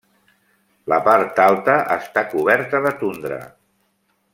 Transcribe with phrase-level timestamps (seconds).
[0.93, 3.43] La part alta està coberta de tundra.